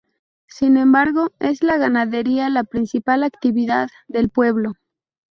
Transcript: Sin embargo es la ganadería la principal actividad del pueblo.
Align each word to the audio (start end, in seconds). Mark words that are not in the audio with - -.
Sin 0.47 0.77
embargo 0.77 1.27
es 1.37 1.61
la 1.61 1.77
ganadería 1.77 2.49
la 2.49 2.63
principal 2.63 3.23
actividad 3.23 3.87
del 4.07 4.29
pueblo. 4.31 4.73